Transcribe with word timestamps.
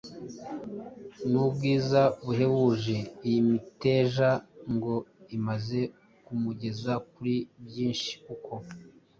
n’ubwiza 1.31 2.01
buhebuje. 2.25 2.97
Iyi 3.27 3.39
miteja 3.49 4.29
ngo 4.73 4.95
imaze 5.37 5.79
kumugeza 6.25 6.93
kuri 7.11 7.35
byinshi 7.65 8.11
kuko 8.25 8.53